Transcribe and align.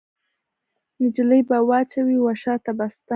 نجلۍ 1.03 1.41
به 1.49 1.57
واچوي 1.69 2.17
وشا 2.21 2.53
ته 2.63 2.71
بسته 2.77 3.09